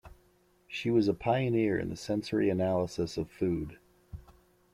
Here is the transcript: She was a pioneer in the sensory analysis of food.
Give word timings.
She 0.67 0.89
was 0.89 1.07
a 1.07 1.13
pioneer 1.13 1.77
in 1.77 1.89
the 1.89 1.95
sensory 1.95 2.49
analysis 2.49 3.17
of 3.17 3.29
food. 3.29 3.77